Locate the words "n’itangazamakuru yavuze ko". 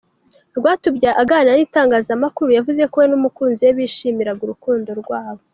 1.55-2.95